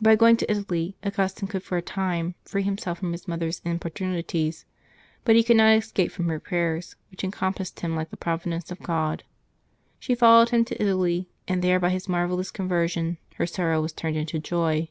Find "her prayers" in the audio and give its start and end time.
6.30-6.96